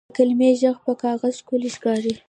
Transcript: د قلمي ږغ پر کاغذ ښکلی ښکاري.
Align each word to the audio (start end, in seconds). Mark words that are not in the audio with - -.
د 0.09 0.11
قلمي 0.17 0.49
ږغ 0.61 0.75
پر 0.83 0.93
کاغذ 1.03 1.33
ښکلی 1.41 1.69
ښکاري. 1.75 2.13